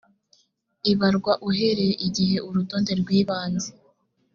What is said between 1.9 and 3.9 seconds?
igihe urutonde rw ibanze